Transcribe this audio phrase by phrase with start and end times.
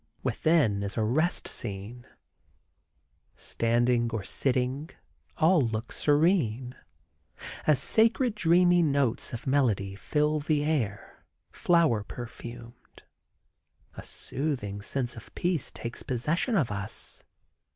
[0.23, 2.07] Within is a rest scene.
[3.35, 4.89] Standing or sitting,
[5.37, 6.73] all look serene,
[7.67, 13.03] as sacred dreamy notes of melody fill the air, flower perfumed.
[13.93, 17.23] A soothing sense of peace takes possession of us.